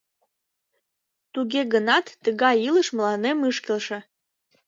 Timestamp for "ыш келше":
3.49-3.99